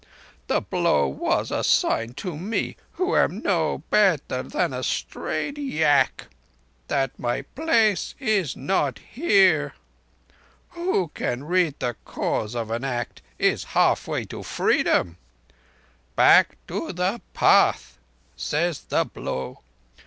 [0.47, 6.25] The blow was a sign to me, who am no better than a strayed yak,
[6.87, 9.75] that my place is not here.
[10.69, 15.17] Who can read the Cause of an act is halfway to Freedom!
[16.15, 17.99] 'Back to the path,'
[18.35, 19.59] says the Blow.